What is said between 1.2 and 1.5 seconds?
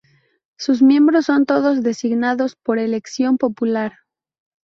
son